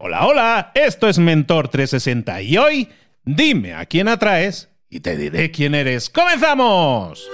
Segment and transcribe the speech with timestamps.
[0.00, 2.88] Hola, hola, esto es Mentor 360 y hoy
[3.24, 6.08] dime a quién atraes y te diré quién eres.
[6.08, 7.28] ¡Comenzamos!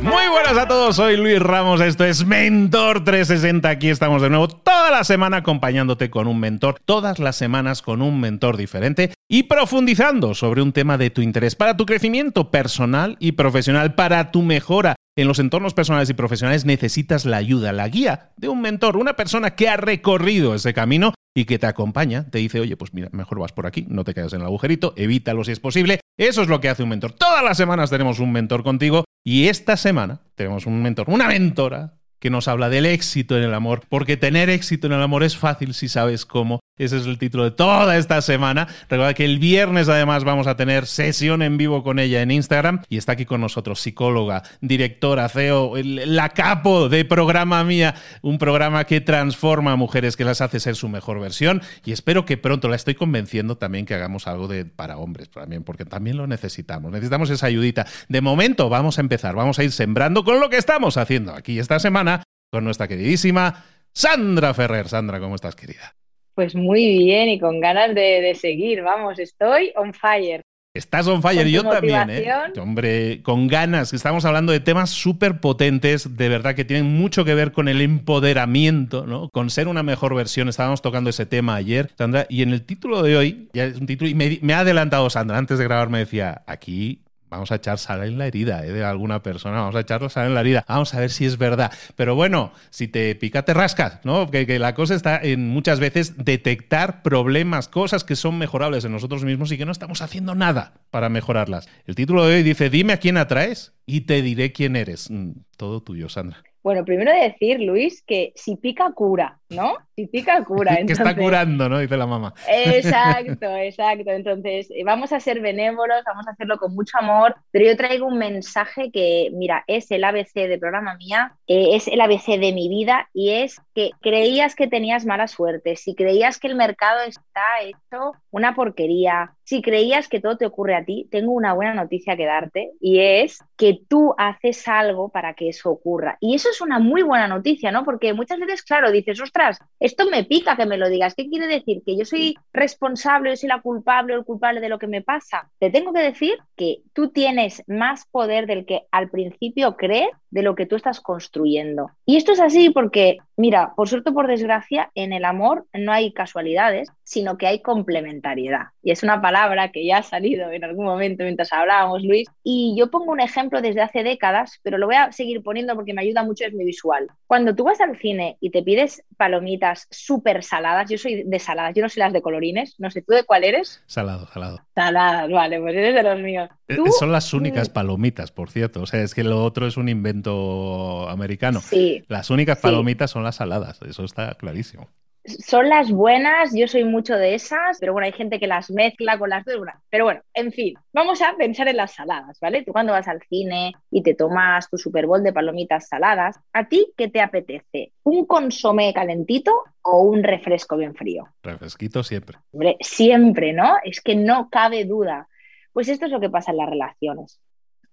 [0.00, 4.46] Muy buenas a todos, soy Luis Ramos, esto es Mentor 360, aquí estamos de nuevo
[4.46, 9.42] toda la semana acompañándote con un mentor, todas las semanas con un mentor diferente y
[9.44, 14.42] profundizando sobre un tema de tu interés para tu crecimiento personal y profesional, para tu
[14.42, 18.96] mejora en los entornos personales y profesionales necesitas la ayuda, la guía de un mentor,
[18.96, 22.94] una persona que ha recorrido ese camino y que te acompaña, te dice, oye, pues
[22.94, 26.00] mira, mejor vas por aquí, no te quedas en el agujerito, evítalo si es posible.
[26.16, 27.12] Eso es lo que hace un mentor.
[27.12, 31.94] Todas las semanas tenemos un mentor contigo y esta semana tenemos un mentor, una mentora
[32.24, 35.36] que nos habla del éxito en el amor, porque tener éxito en el amor es
[35.36, 36.60] fácil si sabes cómo.
[36.76, 38.66] Ese es el título de toda esta semana.
[38.88, 42.80] Recuerda que el viernes además vamos a tener sesión en vivo con ella en Instagram
[42.88, 48.84] y está aquí con nosotros psicóloga, directora, CEO, la capo de programa mía, un programa
[48.84, 52.68] que transforma a mujeres, que las hace ser su mejor versión y espero que pronto
[52.68, 56.90] la estoy convenciendo también que hagamos algo de para hombres también, porque también lo necesitamos.
[56.90, 57.86] Necesitamos esa ayudita.
[58.08, 61.58] De momento vamos a empezar, vamos a ir sembrando con lo que estamos haciendo aquí
[61.58, 62.13] esta semana
[62.54, 64.88] con nuestra queridísima Sandra Ferrer.
[64.88, 65.96] Sandra, ¿cómo estás, querida?
[66.36, 70.40] Pues muy bien y con ganas de, seguir, vamos, estoy on fire.
[70.72, 72.32] Estás on fire, yo también, ¿eh?
[72.60, 73.92] Hombre, con ganas.
[73.92, 77.80] Estamos hablando de temas súper potentes, de verdad que tienen mucho que ver con el
[77.80, 79.28] empoderamiento, ¿no?
[79.30, 80.48] Con ser una mejor versión.
[80.48, 83.86] Estábamos tocando ese tema ayer, Sandra, y en el título de hoy, ya es un
[83.86, 87.03] título, y me, me ha adelantado Sandra, antes de grabar me decía, aquí
[87.34, 88.72] vamos a echar sal en la herida ¿eh?
[88.72, 91.36] de alguna persona, vamos a echarlo sal en la herida, vamos a ver si es
[91.36, 91.72] verdad.
[91.96, 94.30] Pero bueno, si te pica, te rascas, ¿no?
[94.30, 99.24] Que, la cosa está en muchas veces detectar problemas, cosas que son mejorables en nosotros
[99.24, 101.68] mismos y que no estamos haciendo nada para mejorarlas.
[101.86, 105.10] El título de hoy dice, dime a quién atraes y te diré quién eres.
[105.10, 106.42] Mm, todo tuyo, Sandra.
[106.64, 109.76] Bueno, primero decir, Luis, que si pica cura, ¿no?
[109.96, 110.76] Si pica cura.
[110.86, 111.78] que está curando, ¿no?
[111.78, 112.34] Dice la mamá.
[112.48, 114.10] Exacto, exacto.
[114.10, 118.06] Entonces, eh, vamos a ser benévolos, vamos a hacerlo con mucho amor, pero yo traigo
[118.06, 122.52] un mensaje que, mira, es el ABC de programa mía, eh, es el ABC de
[122.52, 127.00] mi vida y es que creías que tenías mala suerte, si creías que el mercado
[127.02, 131.74] está hecho una porquería, si creías que todo te ocurre a ti, tengo una buena
[131.74, 136.16] noticia que darte y es que tú haces algo para que eso ocurra.
[136.20, 137.84] Y eso es una muy buena noticia, ¿no?
[137.84, 141.14] Porque muchas veces, claro, dices, ostras, esto me pica que me lo digas.
[141.14, 141.82] ¿Qué quiere decir?
[141.84, 145.02] ¿Que yo soy responsable, yo soy la culpable o el culpable de lo que me
[145.02, 145.50] pasa?
[145.58, 150.42] Te tengo que decir que tú tienes más poder del que al principio crees de
[150.42, 151.92] lo que tú estás construyendo.
[152.04, 156.12] Y esto es así porque, mira, por suerte por desgracia, en el amor no hay
[156.12, 158.66] casualidades, sino que hay complementariedad.
[158.82, 162.28] Y es una palabra que ya ha salido en algún momento mientras hablábamos, Luis.
[162.42, 165.94] Y yo pongo un ejemplo desde hace décadas, pero lo voy a seguir poniendo porque
[165.94, 167.06] me ayuda mucho, es mi visual.
[167.28, 171.74] Cuando tú vas al cine y te pides palomitas súper saladas, yo soy de saladas,
[171.76, 173.84] yo no sé las de colorines, no sé, ¿tú de cuál eres?
[173.86, 174.58] Salado, salado.
[174.74, 176.48] Saladas, vale, pues eres de los míos.
[176.66, 178.82] Eh, son las únicas palomitas, por cierto.
[178.82, 181.60] O sea, es que lo otro es un invento americano.
[182.08, 184.88] Las únicas palomitas son las saladas, eso está clarísimo.
[185.24, 189.18] Son las buenas, yo soy mucho de esas, pero bueno, hay gente que las mezcla
[189.18, 189.56] con las dos.
[189.88, 192.62] Pero bueno, en fin, vamos a pensar en las saladas, ¿vale?
[192.62, 196.68] Tú cuando vas al cine y te tomas tu Super Bowl de palomitas saladas, ¿a
[196.68, 197.92] ti qué te apetece?
[198.02, 201.28] ¿Un consomé calentito o un refresco bien frío?
[201.42, 202.38] Refresquito siempre.
[202.52, 203.76] Hombre, siempre, ¿no?
[203.84, 205.28] Es que no cabe duda.
[205.72, 207.40] Pues esto es lo que pasa en las relaciones.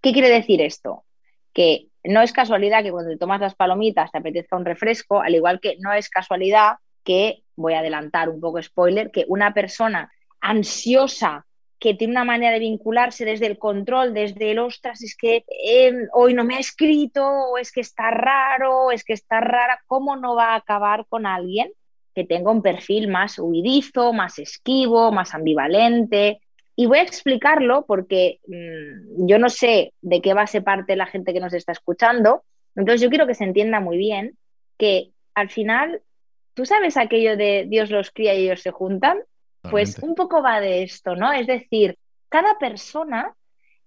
[0.02, 1.03] ¿Qué quiere decir esto?
[1.53, 5.35] Que no es casualidad que cuando te tomas las palomitas te apetezca un refresco, al
[5.35, 10.12] igual que no es casualidad que, voy a adelantar un poco spoiler, que una persona
[10.40, 11.46] ansiosa
[11.78, 16.08] que tiene una manera de vincularse desde el control, desde el ostras, es que em,
[16.13, 19.79] hoy no me ha escrito, o es que está raro, o es que está rara,
[19.88, 21.72] ¿cómo no va a acabar con alguien
[22.14, 26.42] que tenga un perfil más huidizo, más esquivo, más ambivalente,
[26.76, 31.34] y voy a explicarlo porque mm, yo no sé de qué base parte la gente
[31.34, 32.44] que nos está escuchando.
[32.76, 34.38] Entonces yo quiero que se entienda muy bien
[34.78, 36.02] que al final,
[36.54, 39.20] tú sabes aquello de Dios los cría y ellos se juntan.
[39.70, 41.32] Pues un poco va de esto, ¿no?
[41.32, 42.00] Es decir,
[42.30, 43.35] cada persona,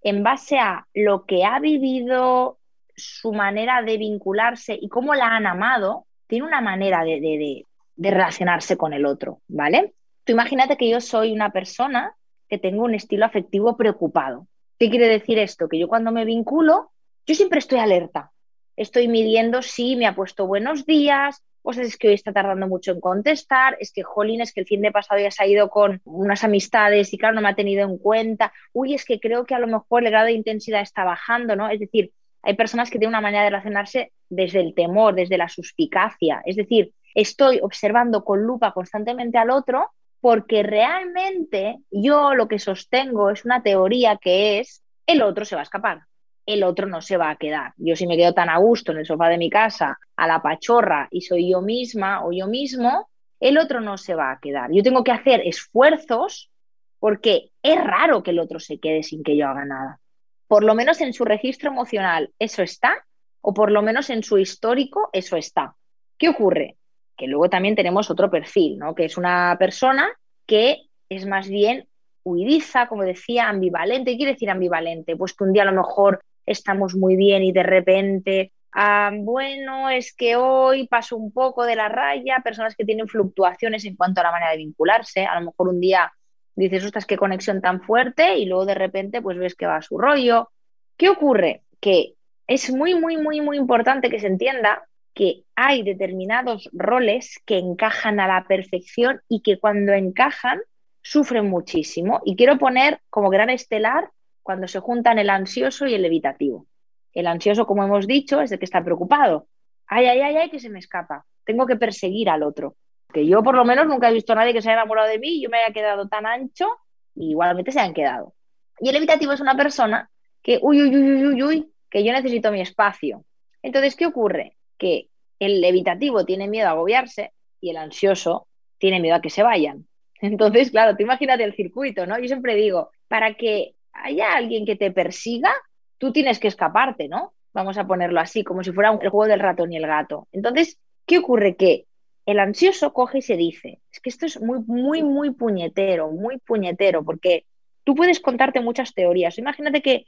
[0.02, 2.58] en base a lo que ha vivido,
[2.94, 7.66] su manera de vincularse y cómo la han amado, tiene una manera de, de
[7.96, 9.94] relacionarse con el otro, ¿vale?
[10.24, 12.14] Tú imagínate que yo soy una persona
[12.48, 14.46] que tengo un estilo afectivo preocupado.
[14.78, 15.68] ¿Qué quiere decir esto?
[15.68, 16.90] Que yo cuando me vinculo,
[17.26, 18.32] yo siempre estoy alerta.
[18.76, 22.68] Estoy midiendo si me ha puesto buenos días, o sea, es que hoy está tardando
[22.68, 25.46] mucho en contestar, es que, jolín, es que el fin de pasado ya se ha
[25.46, 28.52] ido con unas amistades y claro, no me ha tenido en cuenta.
[28.74, 31.70] Uy, es que creo que a lo mejor el grado de intensidad está bajando, ¿no?
[31.70, 32.12] Es decir,
[32.42, 36.42] hay personas que tienen una manera de relacionarse desde el temor, desde la suspicacia.
[36.44, 39.90] Es decir, estoy observando con lupa constantemente al otro
[40.20, 45.60] porque realmente yo lo que sostengo es una teoría que es el otro se va
[45.60, 46.02] a escapar,
[46.46, 47.74] el otro no se va a quedar.
[47.76, 50.40] Yo si me quedo tan a gusto en el sofá de mi casa, a la
[50.40, 54.70] pachorra y soy yo misma o yo mismo, el otro no se va a quedar.
[54.72, 56.50] Yo tengo que hacer esfuerzos
[56.98, 60.00] porque es raro que el otro se quede sin que yo haga nada.
[60.46, 63.04] Por lo menos en su registro emocional eso está,
[63.42, 65.74] o por lo menos en su histórico eso está.
[66.16, 66.78] ¿Qué ocurre?
[67.16, 68.94] Que luego también tenemos otro perfil, ¿no?
[68.94, 70.08] Que es una persona
[70.46, 71.86] que es más bien
[72.24, 74.12] huidiza, como decía, ambivalente.
[74.12, 75.16] ¿Qué quiere decir ambivalente?
[75.16, 79.90] Pues que un día a lo mejor estamos muy bien y de repente, ah, bueno,
[79.90, 84.20] es que hoy paso un poco de la raya, personas que tienen fluctuaciones en cuanto
[84.20, 86.12] a la manera de vincularse, a lo mejor un día
[86.56, 89.82] dices, ostras, qué conexión tan fuerte y luego de repente pues ves que va a
[89.82, 90.50] su rollo.
[90.96, 91.62] ¿Qué ocurre?
[91.80, 92.14] Que
[92.46, 98.18] es muy, muy, muy, muy importante que se entienda que hay determinados roles que encajan
[98.20, 100.60] a la perfección y que cuando encajan
[101.02, 102.20] sufren muchísimo.
[102.24, 104.10] Y quiero poner como gran estelar
[104.42, 106.66] cuando se juntan el ansioso y el evitativo.
[107.12, 109.46] El ansioso, como hemos dicho, es el que está preocupado.
[109.86, 111.24] Ay, ay, ay, ay, que se me escapa.
[111.44, 112.74] Tengo que perseguir al otro.
[113.12, 115.20] Que yo por lo menos nunca he visto a nadie que se haya enamorado de
[115.20, 116.66] mí yo me haya quedado tan ancho
[117.14, 118.34] y igualmente se han quedado.
[118.80, 120.10] Y el evitativo es una persona
[120.42, 123.24] que, uy, uy, uy, uy, uy, que yo necesito mi espacio.
[123.62, 124.56] Entonces, ¿qué ocurre?
[124.78, 128.46] Que el evitativo tiene miedo a agobiarse y el ansioso
[128.78, 129.86] tiene miedo a que se vayan.
[130.20, 132.18] Entonces, claro, tú imagínate el circuito, ¿no?
[132.18, 135.52] Yo siempre digo, para que haya alguien que te persiga,
[135.98, 137.32] tú tienes que escaparte, ¿no?
[137.52, 140.28] Vamos a ponerlo así, como si fuera el juego del ratón y el gato.
[140.32, 141.56] Entonces, ¿qué ocurre?
[141.56, 141.86] Que
[142.26, 146.38] el ansioso coge y se dice, es que esto es muy, muy, muy puñetero, muy
[146.38, 147.44] puñetero, porque
[147.84, 149.38] tú puedes contarte muchas teorías.
[149.38, 150.06] Imagínate que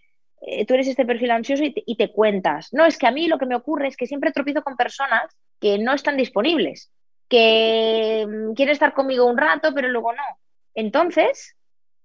[0.67, 3.27] tú eres este perfil ansioso y te, y te, cuentas, no, es que a mí
[3.29, 6.93] lo que me ocurre es que siempre tropiezo con personas que no están disponibles,
[7.29, 10.23] que mm, quieren estar conmigo un rato, pero luego no.
[10.75, 11.57] Entonces,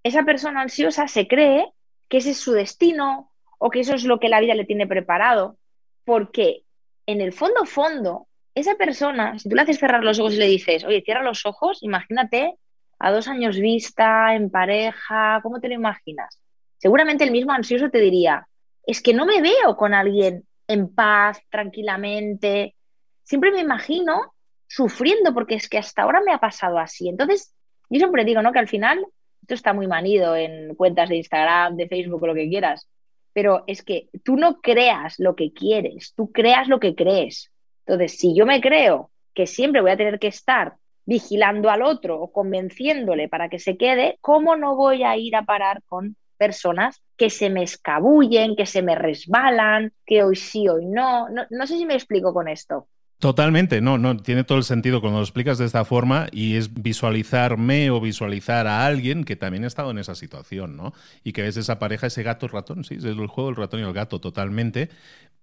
[0.03, 1.67] esa persona ansiosa se cree
[2.09, 4.87] que ese es su destino o que eso es lo que la vida le tiene
[4.87, 5.57] preparado,
[6.03, 6.63] porque
[7.05, 10.47] en el fondo, fondo, esa persona, si tú le haces cerrar los ojos y le
[10.47, 12.55] dices, oye, cierra los ojos, imagínate
[12.99, 16.40] a dos años vista, en pareja, ¿cómo te lo imaginas?
[16.81, 18.47] Seguramente el mismo ansioso te diría,
[18.87, 22.75] es que no me veo con alguien en paz, tranquilamente.
[23.21, 24.33] Siempre me imagino
[24.67, 27.07] sufriendo porque es que hasta ahora me ha pasado así.
[27.07, 27.53] Entonces,
[27.87, 28.51] yo siempre digo, ¿no?
[28.51, 29.05] Que al final,
[29.43, 32.89] esto está muy manido en cuentas de Instagram, de Facebook, lo que quieras,
[33.31, 37.51] pero es que tú no creas lo que quieres, tú creas lo que crees.
[37.85, 42.19] Entonces, si yo me creo que siempre voy a tener que estar vigilando al otro
[42.19, 47.03] o convenciéndole para que se quede, ¿cómo no voy a ir a parar con personas
[47.17, 51.29] que se me escabullen, que se me resbalan, que hoy sí, hoy no?
[51.29, 52.87] No, no sé si me explico con esto.
[53.19, 56.73] Totalmente, no, no, tiene todo el sentido cuando lo explicas de esta forma y es
[56.73, 60.93] visualizarme o visualizar a alguien que también ha estado en esa situación, ¿no?
[61.23, 63.83] Y que ves esa pareja, ese gato ratón, sí, es el juego del ratón y
[63.83, 64.89] el gato totalmente,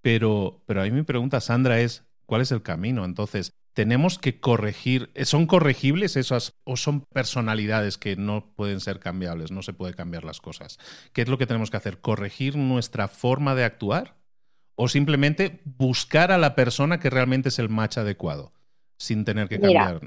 [0.03, 3.05] pero, pero a mí mi pregunta, Sandra, es, ¿cuál es el camino?
[3.05, 9.51] Entonces, tenemos que corregir, ¿son corregibles esas o son personalidades que no pueden ser cambiables,
[9.51, 10.79] no se puede cambiar las cosas?
[11.13, 12.01] ¿Qué es lo que tenemos que hacer?
[12.01, 14.19] ¿Corregir nuestra forma de actuar?
[14.81, 18.53] o simplemente buscar a la persona que realmente es el match adecuado,
[18.97, 20.01] sin tener que cambiar.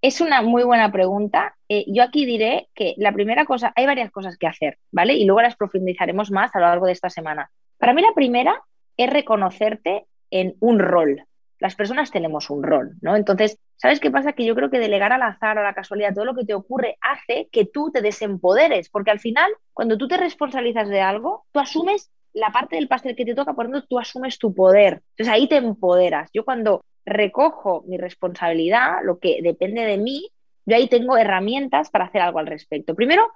[0.00, 1.56] es una muy buena pregunta.
[1.68, 5.14] Eh, yo aquí diré que la primera cosa, hay varias cosas que hacer, ¿vale?
[5.14, 7.50] Y luego las profundizaremos más a lo largo de esta semana.
[7.76, 8.62] Para mí la primera
[8.96, 11.24] es reconocerte en un rol.
[11.60, 13.16] Las personas tenemos un rol, ¿no?
[13.16, 14.32] Entonces, ¿sabes qué pasa?
[14.32, 16.96] Que yo creo que delegar al azar, a la casualidad, todo lo que te ocurre
[17.00, 21.60] hace que tú te desempoderes, porque al final, cuando tú te responsabilizas de algo, tú
[21.60, 25.02] asumes la parte del pastel que te toca, por ejemplo, tú asumes tu poder.
[25.16, 26.30] Entonces ahí te empoderas.
[26.32, 30.30] Yo cuando recojo mi responsabilidad, lo que depende de mí,
[30.66, 32.94] yo ahí tengo herramientas para hacer algo al respecto.
[32.94, 33.30] Primero,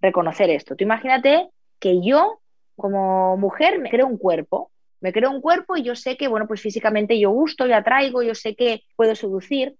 [0.00, 0.76] reconocer esto.
[0.76, 1.48] Tú imagínate
[1.78, 2.40] que yo,
[2.76, 4.69] como mujer, me creo un cuerpo.
[5.00, 8.22] Me creo un cuerpo y yo sé que, bueno, pues físicamente yo gusto, yo atraigo,
[8.22, 9.76] yo sé que puedo seducir,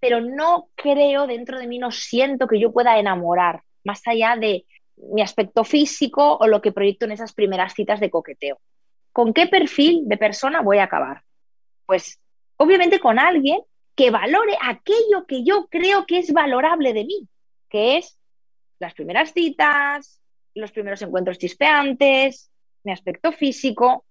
[0.00, 4.66] pero no creo dentro de mí, no siento que yo pueda enamorar, más allá de
[4.96, 8.60] mi aspecto físico o lo que proyecto en esas primeras citas de coqueteo.
[9.12, 11.22] ¿Con qué perfil de persona voy a acabar?
[11.86, 12.20] Pues
[12.56, 13.60] obviamente con alguien
[13.94, 17.28] que valore aquello que yo creo que es valorable de mí,
[17.68, 18.18] que es
[18.78, 20.20] las primeras citas,
[20.54, 22.50] los primeros encuentros chispeantes,
[22.82, 24.04] mi aspecto físico.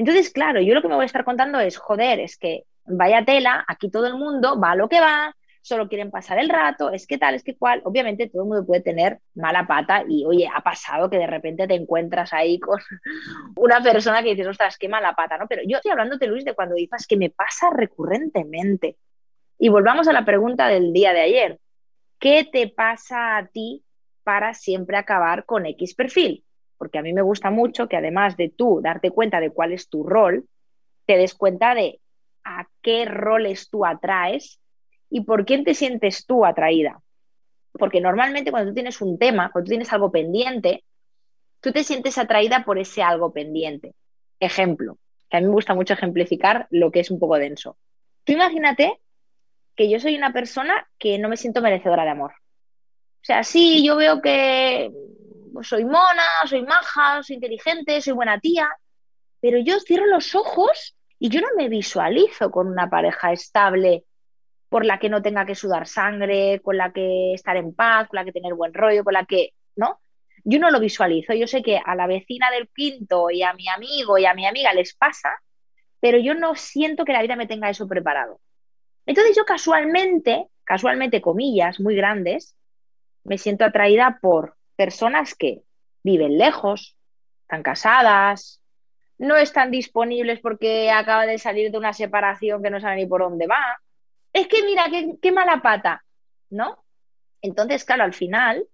[0.00, 3.22] Entonces, claro, yo lo que me voy a estar contando es, joder, es que vaya
[3.22, 6.90] tela, aquí todo el mundo va a lo que va, solo quieren pasar el rato,
[6.90, 7.82] es que tal, es que cual.
[7.84, 11.68] Obviamente todo el mundo puede tener mala pata y, oye, ha pasado que de repente
[11.68, 12.78] te encuentras ahí con
[13.56, 15.46] una persona que dices, ostras, qué mala pata, ¿no?
[15.46, 18.96] Pero yo estoy hablándote, Luis, de cuando dices que me pasa recurrentemente.
[19.58, 21.58] Y volvamos a la pregunta del día de ayer.
[22.18, 23.84] ¿Qué te pasa a ti
[24.24, 26.42] para siempre acabar con X perfil?
[26.80, 29.90] Porque a mí me gusta mucho que además de tú darte cuenta de cuál es
[29.90, 30.46] tu rol,
[31.04, 32.00] te des cuenta de
[32.42, 34.58] a qué roles tú atraes
[35.10, 37.02] y por quién te sientes tú atraída.
[37.72, 40.82] Porque normalmente cuando tú tienes un tema, cuando tú tienes algo pendiente,
[41.60, 43.94] tú te sientes atraída por ese algo pendiente.
[44.40, 44.96] Ejemplo,
[45.28, 47.76] que a mí me gusta mucho ejemplificar lo que es un poco denso.
[48.24, 48.98] Tú imagínate
[49.76, 52.32] que yo soy una persona que no me siento merecedora de amor.
[52.32, 54.90] O sea, sí, yo veo que
[55.62, 58.68] soy mona, soy maja, soy inteligente, soy buena tía,
[59.40, 64.04] pero yo cierro los ojos y yo no me visualizo con una pareja estable
[64.68, 68.16] por la que no tenga que sudar sangre, con la que estar en paz, con
[68.16, 70.00] la que tener buen rollo, con la que, ¿no?
[70.44, 71.34] Yo no lo visualizo.
[71.34, 74.46] Yo sé que a la vecina del quinto y a mi amigo y a mi
[74.46, 75.30] amiga les pasa,
[76.00, 78.40] pero yo no siento que la vida me tenga eso preparado.
[79.06, 82.54] Entonces yo casualmente, casualmente comillas muy grandes,
[83.24, 85.60] me siento atraída por personas que
[86.02, 86.96] viven lejos,
[87.42, 88.62] están casadas,
[89.18, 93.20] no están disponibles porque acaba de salir de una separación que no sabe ni por
[93.20, 93.78] dónde va.
[94.32, 96.02] Es que mira, qué, qué mala pata,
[96.48, 96.82] ¿no?
[97.42, 98.66] Entonces, claro, al final,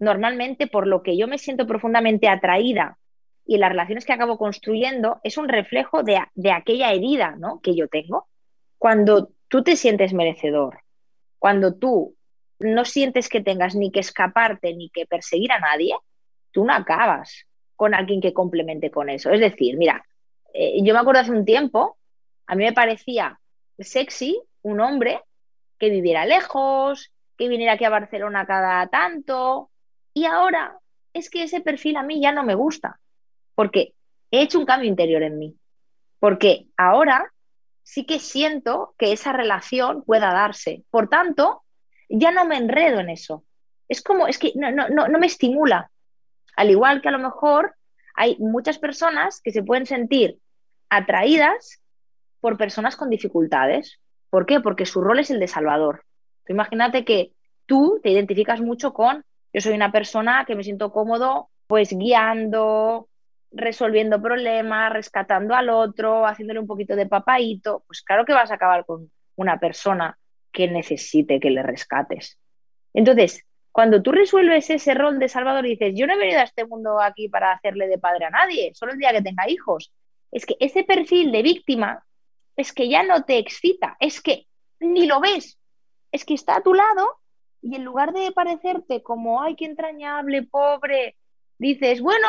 [0.00, 2.98] normalmente por lo que yo me siento profundamente atraída
[3.46, 7.60] y las relaciones que acabo construyendo es un reflejo de, de aquella herida ¿no?
[7.60, 8.26] que yo tengo.
[8.78, 10.80] Cuando tú te sientes merecedor,
[11.38, 12.16] cuando tú
[12.64, 15.94] no sientes que tengas ni que escaparte ni que perseguir a nadie,
[16.50, 19.30] tú no acabas con alguien que complemente con eso.
[19.30, 20.04] Es decir, mira,
[20.54, 21.96] eh, yo me acuerdo hace un tiempo,
[22.46, 23.38] a mí me parecía
[23.78, 25.20] sexy un hombre
[25.78, 29.70] que viviera lejos, que viniera aquí a Barcelona cada tanto,
[30.14, 30.78] y ahora
[31.12, 33.00] es que ese perfil a mí ya no me gusta,
[33.54, 33.94] porque
[34.30, 35.56] he hecho un cambio interior en mí,
[36.20, 37.32] porque ahora
[37.82, 40.84] sí que siento que esa relación pueda darse.
[40.90, 41.62] Por tanto,
[42.08, 43.44] ya no me enredo en eso.
[43.88, 45.90] Es como, es que no, no, no, me estimula.
[46.56, 47.74] Al igual que a lo mejor
[48.14, 50.38] hay muchas personas que se pueden sentir
[50.88, 51.80] atraídas
[52.40, 54.00] por personas con dificultades.
[54.30, 54.60] ¿Por qué?
[54.60, 56.04] Porque su rol es el de salvador.
[56.48, 57.32] imagínate que
[57.66, 63.08] tú te identificas mucho con, yo soy una persona que me siento cómodo pues guiando,
[63.50, 68.54] resolviendo problemas, rescatando al otro, haciéndole un poquito de papaito, pues claro que vas a
[68.54, 70.18] acabar con una persona
[70.52, 72.38] que necesite que le rescates.
[72.94, 76.44] Entonces, cuando tú resuelves ese rol de salvador y dices, yo no he venido a
[76.44, 79.92] este mundo aquí para hacerle de padre a nadie, solo el día que tenga hijos,
[80.30, 82.04] es que ese perfil de víctima
[82.56, 84.46] es que ya no te excita, es que
[84.78, 85.58] ni lo ves,
[86.10, 87.18] es que está a tu lado
[87.62, 91.16] y en lugar de parecerte como, ay, qué entrañable, pobre,
[91.58, 92.28] dices, bueno,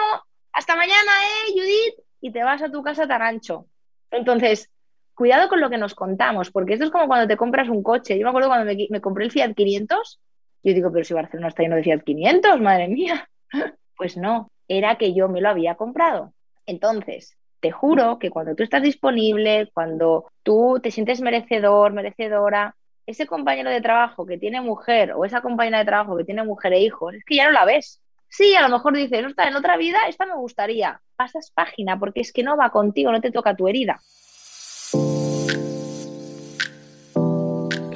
[0.51, 2.05] hasta mañana, ¿eh, Judith?
[2.21, 3.65] Y te vas a tu casa tan ancho.
[4.11, 4.69] Entonces,
[5.13, 8.17] cuidado con lo que nos contamos, porque esto es como cuando te compras un coche.
[8.17, 10.19] Yo me acuerdo cuando me, compré el Fiat 500,
[10.63, 13.29] yo digo, pero si Barcelona está lleno de Fiat 500, madre mía.
[13.95, 16.33] Pues no, era que yo me lo había comprado.
[16.65, 23.27] Entonces, te juro que cuando tú estás disponible, cuando tú te sientes merecedor, merecedora, ese
[23.27, 26.81] compañero de trabajo que tiene mujer o esa compañera de trabajo que tiene mujer e
[26.81, 28.01] hijos, es que ya no la ves.
[28.29, 30.99] Sí, a lo mejor dices, en otra vida, esta me gustaría.
[31.15, 34.01] Pasas página porque es que no va contigo, no te toca tu herida.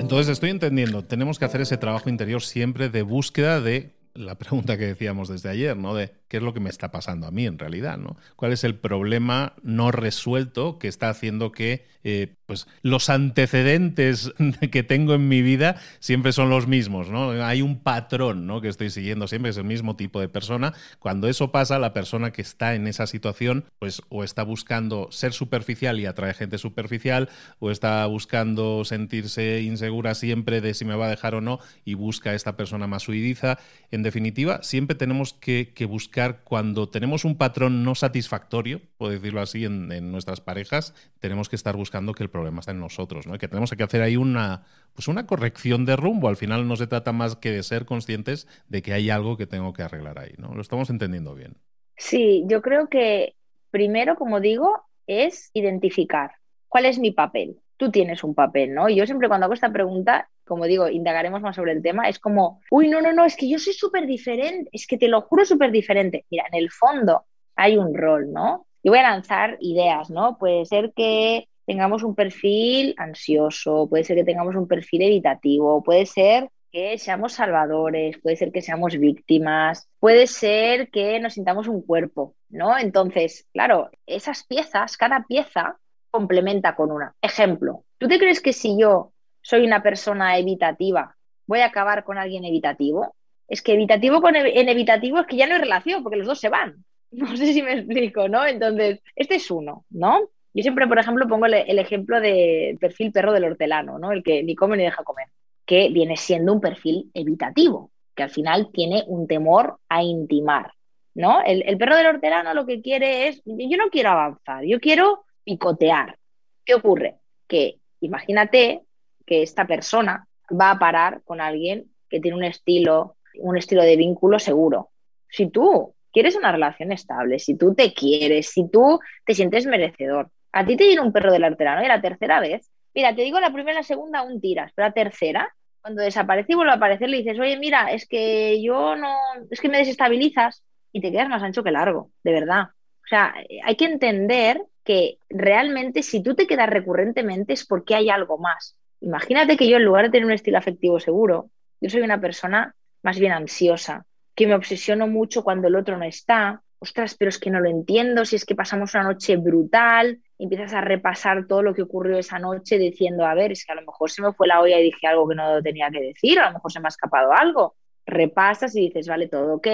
[0.07, 4.77] Entonces estoy entendiendo, tenemos que hacer ese trabajo interior siempre de búsqueda de la pregunta
[4.77, 5.93] que decíamos desde ayer, ¿no?
[5.93, 8.15] De qué es lo que me está pasando a mí en realidad, ¿no?
[8.37, 14.33] ¿Cuál es el problema no resuelto que está haciendo que eh, pues los antecedentes
[14.71, 17.31] que tengo en mi vida siempre son los mismos, ¿no?
[17.45, 18.61] Hay un patrón, ¿no?
[18.61, 20.73] Que estoy siguiendo siempre, es el mismo tipo de persona.
[20.97, 25.33] Cuando eso pasa, la persona que está en esa situación, pues o está buscando ser
[25.33, 31.07] superficial y atrae gente superficial, o está buscando sentirse insegura siempre de si me va
[31.07, 33.59] a dejar o no y busca a esta persona más huidiza.
[33.91, 39.65] En definitiva, siempre tenemos que, buscar cuando tenemos un patrón no satisfactorio, por decirlo así,
[39.65, 43.37] en, en nuestras parejas, tenemos que estar buscando que el problema está en nosotros, ¿no?
[43.37, 44.63] que tenemos que hacer ahí una,
[44.93, 46.27] pues una corrección de rumbo.
[46.27, 49.47] Al final no se trata más que de ser conscientes de que hay algo que
[49.47, 50.53] tengo que arreglar ahí, ¿no?
[50.53, 51.57] Lo estamos entendiendo bien.
[51.97, 53.35] Sí, yo creo que
[53.71, 56.31] primero, como digo, es identificar
[56.67, 57.57] cuál es mi papel.
[57.77, 58.87] Tú tienes un papel, ¿no?
[58.87, 62.19] Y yo siempre cuando hago esta pregunta, como digo, indagaremos más sobre el tema, es
[62.19, 65.21] como, uy, no, no, no, es que yo soy súper diferente, es que te lo
[65.21, 66.25] juro súper diferente.
[66.29, 67.25] Mira, en el fondo
[67.55, 68.67] hay un rol, ¿no?
[68.83, 70.37] Y voy a lanzar ideas, ¿no?
[70.37, 76.07] Puede ser que tengamos un perfil ansioso, puede ser que tengamos un perfil evitativo, puede
[76.07, 81.81] ser que seamos salvadores, puede ser que seamos víctimas, puede ser que nos sintamos un
[81.81, 82.77] cuerpo, ¿no?
[82.77, 85.77] Entonces, claro, esas piezas, cada pieza
[86.09, 87.13] complementa con una.
[87.21, 92.17] Ejemplo, ¿tú te crees que si yo soy una persona evitativa, voy a acabar con
[92.17, 93.15] alguien evitativo.
[93.47, 96.39] Es que evitativo con en evitativo es que ya no hay relación, porque los dos
[96.39, 96.83] se van.
[97.11, 98.45] No sé si me explico, ¿no?
[98.45, 100.29] Entonces, este es uno, ¿no?
[100.53, 104.11] Yo siempre, por ejemplo, pongo el, ejemplo del perfil perro del hortelano, ¿no?
[104.11, 105.27] El que ni come ni deja comer,
[105.65, 110.71] que viene siendo un perfil evitativo, que al final tiene un temor a intimar,
[111.13, 111.41] ¿no?
[111.43, 115.25] El, el perro del hortelano lo que quiere es, yo no quiero avanzar, yo quiero
[115.43, 116.17] picotear.
[116.65, 117.15] ¿Qué ocurre?
[117.47, 118.81] Que imagínate
[119.25, 123.97] que esta persona va a parar con alguien que tiene un estilo, un estilo de
[123.97, 124.89] vínculo seguro.
[125.29, 130.29] Si tú quieres una relación estable, si tú te quieres, si tú te sientes merecedor,
[130.57, 133.39] a ti te viene un perro del arterano y la tercera vez, mira, te digo
[133.39, 136.75] la primera y la segunda aún tiras, pero la tercera, cuando desaparece y vuelve a
[136.75, 139.15] aparecer, le dices, oye, mira, es que yo no,
[139.51, 142.69] es que me desestabilizas y te quedas más ancho que largo, de verdad.
[142.71, 148.09] O sea, hay que entender que realmente si tú te quedas recurrentemente es porque hay
[148.09, 148.79] algo más.
[148.99, 152.73] Imagínate que yo en lugar de tener un estilo afectivo seguro, yo soy una persona
[153.03, 157.39] más bien ansiosa, que me obsesiono mucho cuando el otro no está, ostras, pero es
[157.39, 161.63] que no lo entiendo, si es que pasamos una noche brutal, empiezas a repasar todo
[161.63, 164.33] lo que ocurrió esa noche diciendo, a ver, es que a lo mejor se me
[164.33, 166.79] fue la olla y dije algo que no tenía que decir, a lo mejor se
[166.79, 167.75] me ha escapado algo.
[168.05, 169.67] Repasas y dices, vale, todo ok,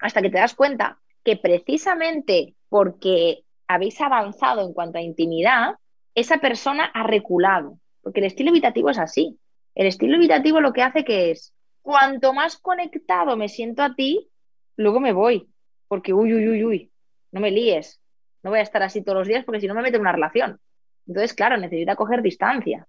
[0.00, 5.76] hasta que te das cuenta que precisamente porque habéis avanzado en cuanto a intimidad,
[6.14, 9.38] esa persona ha reculado, porque el estilo evitativo es así.
[9.74, 14.28] El estilo evitativo lo que hace que es, cuanto más conectado me siento a ti,
[14.76, 15.48] luego me voy,
[15.90, 16.92] porque uy, uy, uy, uy,
[17.32, 18.00] no me líes,
[18.44, 20.12] no voy a estar así todos los días porque si no me mete en una
[20.12, 20.60] relación.
[21.04, 22.86] Entonces, claro, necesita coger distancia.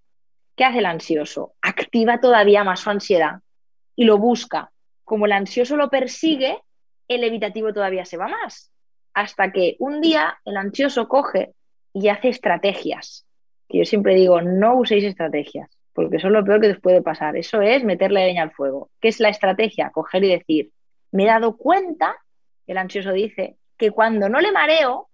[0.55, 1.55] ¿Qué hace el ansioso?
[1.63, 3.39] Activa todavía más su ansiedad
[3.95, 4.71] y lo busca.
[5.03, 6.59] Como el ansioso lo persigue,
[7.07, 8.71] el evitativo todavía se va más.
[9.15, 11.55] Hasta que un día el ansioso coge
[11.93, 13.25] y hace estrategias.
[13.67, 17.01] Que yo siempre digo, no uséis estrategias, porque eso es lo peor que os puede
[17.01, 17.35] pasar.
[17.35, 18.91] Eso es meterle leña al fuego.
[19.01, 19.89] ¿Qué es la estrategia?
[19.89, 20.69] Coger y decir,
[21.11, 22.15] me he dado cuenta
[22.67, 25.09] el ansioso dice, que cuando no le mareo,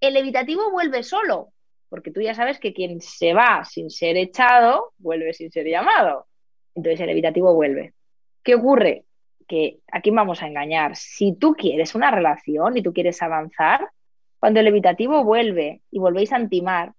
[0.00, 1.52] el evitativo vuelve solo,
[1.88, 6.26] porque tú ya sabes que quien se va sin ser echado, vuelve sin ser llamado.
[6.74, 7.94] Entonces el evitativo vuelve.
[8.42, 9.04] ¿Qué ocurre?
[9.46, 10.96] Que aquí vamos a engañar.
[10.96, 13.90] Si tú quieres una relación y tú quieres avanzar,
[14.38, 16.92] cuando el evitativo vuelve y volvéis a antimar,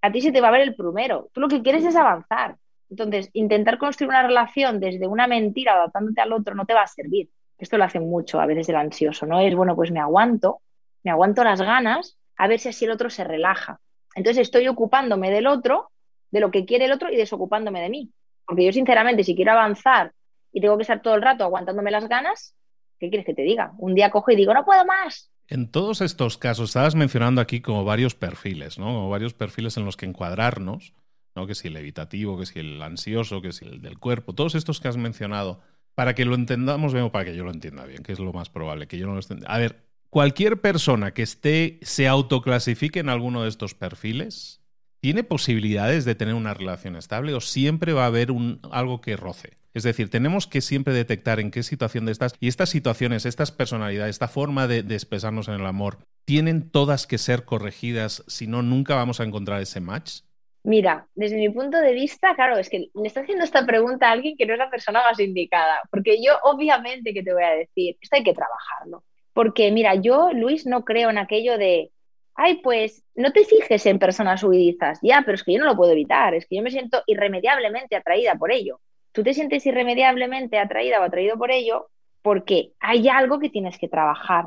[0.00, 1.28] a ti se te va a ver el primero.
[1.32, 2.56] Tú lo que quieres es avanzar.
[2.88, 6.86] Entonces, intentar construir una relación desde una mentira adaptándote al otro no te va a
[6.86, 7.28] servir.
[7.58, 9.40] Esto lo hace mucho a veces el ansioso, ¿no?
[9.40, 10.60] Es, bueno, pues me aguanto,
[11.02, 13.80] me aguanto las ganas, a ver si así el otro se relaja.
[14.14, 15.90] Entonces estoy ocupándome del otro,
[16.30, 18.10] de lo que quiere el otro y desocupándome de mí.
[18.46, 20.12] Porque yo, sinceramente, si quiero avanzar
[20.52, 22.54] y tengo que estar todo el rato aguantándome las ganas,
[22.98, 23.72] ¿qué quieres que te diga?
[23.78, 25.30] Un día cojo y digo, no puedo más.
[25.48, 28.86] En todos estos casos, estabas mencionando aquí como varios perfiles, ¿no?
[28.86, 30.92] Como varios perfiles en los que encuadrarnos,
[31.34, 31.46] ¿no?
[31.46, 34.80] Que si el evitativo, que si el ansioso, que si el del cuerpo, todos estos
[34.80, 35.60] que has mencionado
[35.96, 38.32] para que lo entendamos bien o para que yo lo entienda bien, que es lo
[38.32, 39.48] más probable, que yo no lo entienda.
[39.48, 44.60] A ver, cualquier persona que esté, se autoclasifique en alguno de estos perfiles,
[45.00, 49.16] ¿tiene posibilidades de tener una relación estable o siempre va a haber un, algo que
[49.16, 49.56] roce?
[49.72, 53.50] Es decir, tenemos que siempre detectar en qué situación de estas y estas situaciones, estas
[53.50, 58.22] personalidades, esta forma de, de expresarnos en el amor, ¿tienen todas que ser corregidas?
[58.26, 60.20] Si no, nunca vamos a encontrar ese match.
[60.66, 64.10] Mira, desde mi punto de vista, claro, es que le está haciendo esta pregunta a
[64.10, 67.50] alguien que no es la persona más indicada, porque yo obviamente que te voy a
[67.50, 69.04] decir, esto hay que trabajarlo.
[69.32, 71.92] Porque mira, yo, Luis, no creo en aquello de,
[72.34, 75.76] ay, pues no te fijes en personas huidizas, ya, pero es que yo no lo
[75.76, 78.80] puedo evitar, es que yo me siento irremediablemente atraída por ello.
[79.12, 81.90] Tú te sientes irremediablemente atraída o atraído por ello
[82.22, 84.46] porque hay algo que tienes que trabajar.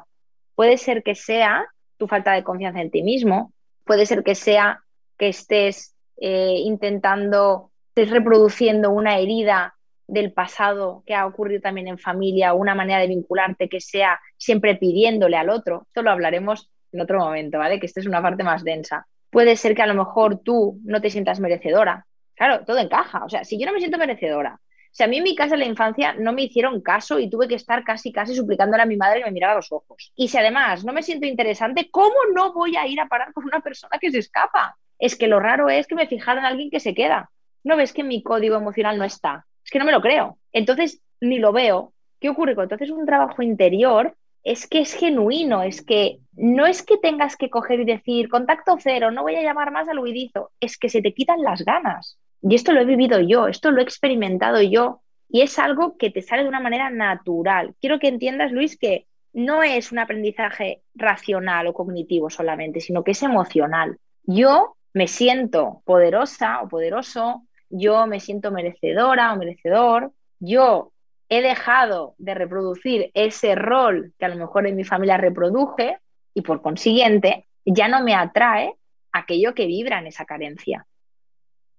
[0.54, 3.54] Puede ser que sea tu falta de confianza en ti mismo,
[3.86, 4.84] puede ser que sea
[5.18, 9.76] que estés eh, intentando, reproduciendo una herida
[10.08, 14.76] del pasado que ha ocurrido también en familia, una manera de vincularte que sea siempre
[14.76, 15.84] pidiéndole al otro.
[15.88, 17.80] Esto lo hablaremos en otro momento, ¿vale?
[17.80, 19.08] Que esta es una parte más densa.
[19.30, 22.06] Puede ser que a lo mejor tú no te sientas merecedora.
[22.36, 23.24] Claro, todo encaja.
[23.24, 24.60] O sea, si yo no me siento merecedora,
[24.92, 27.48] si a mí en mi casa en la infancia no me hicieron caso y tuve
[27.48, 30.12] que estar casi, casi suplicándole a mi madre que me mirara a los ojos.
[30.16, 33.46] Y si además no me siento interesante, ¿cómo no voy a ir a parar con
[33.46, 34.76] una persona que se escapa?
[35.00, 37.32] Es que lo raro es que me fijaron en alguien que se queda.
[37.64, 39.46] No ves que mi código emocional no está.
[39.64, 40.38] Es que no me lo creo.
[40.52, 41.94] Entonces, ni lo veo.
[42.20, 42.56] ¿Qué ocurre?
[42.70, 47.50] Haces un trabajo interior, es que es genuino, es que no es que tengas que
[47.50, 51.02] coger y decir contacto cero, no voy a llamar más al huidizo, es que se
[51.02, 52.18] te quitan las ganas.
[52.42, 56.10] Y esto lo he vivido yo, esto lo he experimentado yo, y es algo que
[56.10, 57.76] te sale de una manera natural.
[57.80, 63.12] Quiero que entiendas, Luis, que no es un aprendizaje racional o cognitivo solamente, sino que
[63.12, 63.98] es emocional.
[64.24, 70.92] Yo me siento poderosa o poderoso yo me siento merecedora o merecedor, yo
[71.30, 75.98] he dejado de reproducir ese rol que a lo mejor en mi familia reproduje
[76.34, 78.74] y por consiguiente ya no me atrae
[79.12, 80.86] aquello que vibra en esa carencia.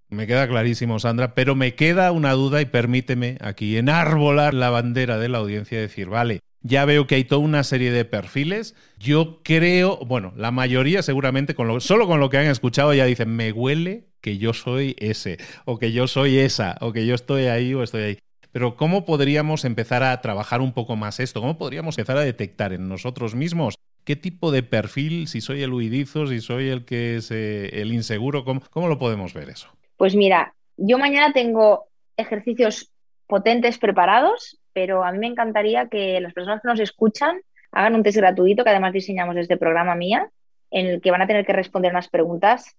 [0.09, 5.19] Me queda clarísimo, Sandra, pero me queda una duda y permíteme aquí enarbolar la bandera
[5.19, 8.75] de la audiencia y decir, vale, ya veo que hay toda una serie de perfiles.
[8.99, 13.05] Yo creo, bueno, la mayoría seguramente, con lo, solo con lo que han escuchado ya
[13.05, 17.15] dicen, me huele que yo soy ese, o que yo soy esa, o que yo
[17.15, 18.19] estoy ahí o estoy ahí.
[18.53, 21.41] Pero ¿cómo podríamos empezar a trabajar un poco más esto?
[21.41, 25.73] ¿Cómo podríamos empezar a detectar en nosotros mismos qué tipo de perfil, si soy el
[25.73, 29.69] huidizo, si soy el que es eh, el inseguro, ¿cómo, ¿cómo lo podemos ver eso?
[29.97, 32.91] Pues mira, yo mañana tengo ejercicios
[33.27, 38.03] potentes preparados, pero a mí me encantaría que las personas que nos escuchan hagan un
[38.03, 40.31] test gratuito que además diseñamos desde programa mía,
[40.71, 42.79] en el que van a tener que responder unas preguntas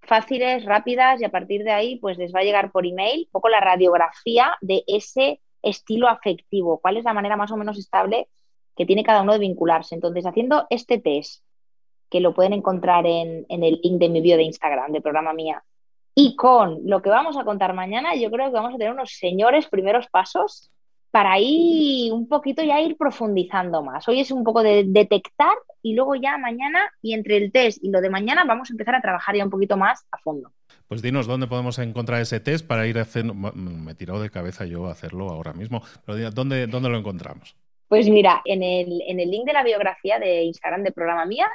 [0.00, 3.30] fáciles, rápidas y a partir de ahí pues les va a llegar por email un
[3.30, 8.26] poco la radiografía de ese estilo afectivo, cuál es la manera más o menos estable
[8.74, 9.94] que tiene cada uno de vincularse.
[9.94, 11.44] Entonces, haciendo este test,
[12.08, 15.34] que lo pueden encontrar en, en el link de mi bio de Instagram, de programa
[15.34, 15.62] mía,
[16.14, 19.12] y con lo que vamos a contar mañana, yo creo que vamos a tener unos
[19.18, 20.70] señores primeros pasos
[21.14, 24.08] para ir un poquito ya ir profundizando más.
[24.08, 27.90] Hoy es un poco de detectar y luego ya mañana y entre el test y
[27.92, 30.50] lo de mañana vamos a empezar a trabajar ya un poquito más a fondo.
[30.88, 33.32] Pues dinos dónde podemos encontrar ese test para ir haciendo.
[33.32, 37.54] Me he tirado de cabeza yo a hacerlo ahora mismo, pero ¿dónde, dónde lo encontramos?
[37.86, 41.46] Pues mira, en el, en el link de la biografía de Instagram de programa mía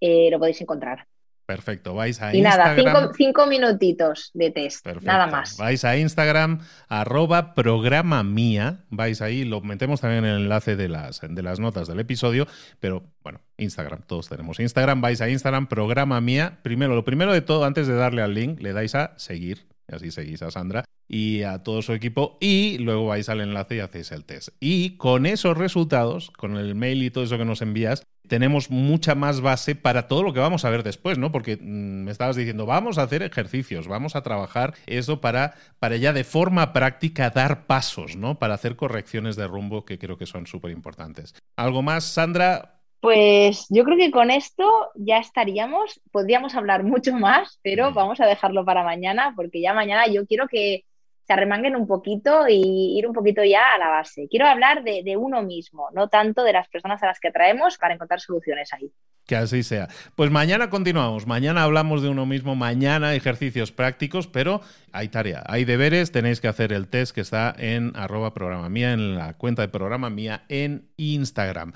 [0.00, 1.06] eh, lo podéis encontrar.
[1.46, 2.78] Perfecto, vais a Instagram.
[2.78, 5.56] Y nada, cinco, minutitos de test, nada más.
[5.56, 10.88] Vais a Instagram, arroba programa mía, vais ahí, lo metemos también en el enlace de
[10.88, 12.46] las, de las notas del episodio,
[12.78, 16.58] pero bueno, Instagram, todos tenemos Instagram, vais a Instagram, programa mía.
[16.62, 19.94] Primero, lo primero de todo, antes de darle al link, le dais a seguir, y
[19.94, 23.80] así seguís a Sandra y a todo su equipo y luego vais al enlace y
[23.80, 24.48] hacéis el test.
[24.60, 29.14] Y con esos resultados, con el mail y todo eso que nos envías, tenemos mucha
[29.14, 31.30] más base para todo lo que vamos a ver después, ¿no?
[31.30, 35.96] Porque mm, me estabas diciendo, vamos a hacer ejercicios, vamos a trabajar eso para, para
[35.96, 38.38] ya de forma práctica dar pasos, ¿no?
[38.38, 41.34] Para hacer correcciones de rumbo que creo que son súper importantes.
[41.56, 42.78] ¿Algo más, Sandra?
[43.00, 46.00] Pues yo creo que con esto ya estaríamos.
[46.10, 50.48] Podríamos hablar mucho más, pero vamos a dejarlo para mañana, porque ya mañana yo quiero
[50.48, 50.84] que
[51.26, 54.26] se arremanguen un poquito y ir un poquito ya a la base.
[54.28, 57.94] Quiero hablar de, uno mismo, no tanto de las personas a las que atraemos para
[57.94, 58.92] encontrar soluciones ahí.
[59.26, 59.88] Que así sea.
[60.16, 61.28] Pues mañana continuamos.
[61.28, 62.56] Mañana hablamos de uno mismo.
[62.56, 66.10] Mañana ejercicios prácticos, pero hay tarea, hay deberes.
[66.10, 69.68] Tenéis que hacer el test que está en arroba programa mía, en la cuenta de
[69.68, 71.72] programa mía en Instagram.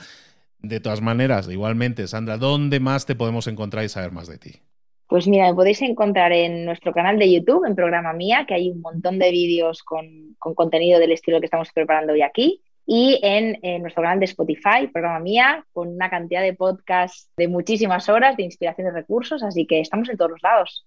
[0.58, 4.62] De todas maneras, igualmente, Sandra, ¿dónde más te podemos encontrar y saber más de ti?
[5.08, 8.70] Pues mira, me podéis encontrar en nuestro canal de YouTube, en Programa Mía, que hay
[8.70, 13.58] un montón de vídeos con, contenido del estilo que estamos preparando hoy aquí, y en,
[13.62, 18.36] en, nuestro canal de Spotify, Programa Mía, con una cantidad de podcasts de muchísimas horas
[18.36, 20.86] de inspiración y recursos, así que estamos en todos los lados.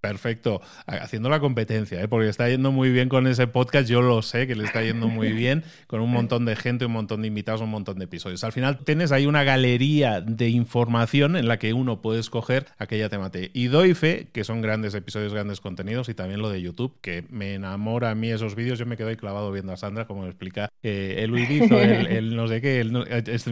[0.00, 0.60] Perfecto.
[0.86, 2.06] Haciendo la competencia, ¿eh?
[2.06, 3.88] porque está yendo muy bien con ese podcast.
[3.88, 6.92] Yo lo sé que le está yendo muy bien, con un montón de gente, un
[6.92, 8.44] montón de invitados, un montón de episodios.
[8.44, 13.08] Al final tienes ahí una galería de información en la que uno puede escoger aquella
[13.08, 13.50] temática.
[13.52, 17.24] Y doy fe que son grandes episodios, grandes contenidos y también lo de YouTube, que
[17.30, 18.78] me enamora a mí esos vídeos.
[18.78, 22.36] Yo me quedo ahí clavado viendo a Sandra como me explica eh, el huidizo, el,
[22.36, 22.84] no sé qué.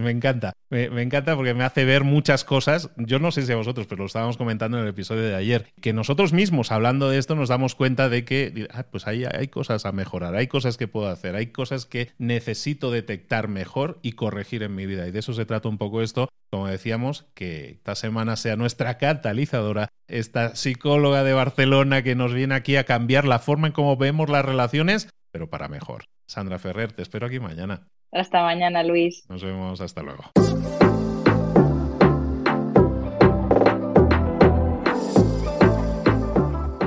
[0.01, 0.53] me encanta.
[0.71, 2.91] Me, me encanta porque me hace ver muchas cosas.
[2.97, 5.67] Yo no sé si a vosotros, pero lo estábamos comentando en el episodio de ayer,
[5.81, 9.49] que nosotros mismos, hablando de esto, nos damos cuenta de que ah, pues hay, hay
[9.49, 14.13] cosas a mejorar, hay cosas que puedo hacer, hay cosas que necesito detectar mejor y
[14.13, 15.09] corregir en mi vida.
[15.09, 16.29] Y de eso se trata un poco esto.
[16.51, 22.55] Como decíamos, que esta semana sea nuestra catalizadora, esta psicóloga de Barcelona que nos viene
[22.55, 26.05] aquí a cambiar la forma en cómo vemos las relaciones, pero para mejor.
[26.29, 27.89] Sandra Ferrer, te espero aquí mañana.
[28.13, 29.25] Hasta mañana, Luis.
[29.29, 30.25] Nos vemos, hasta luego.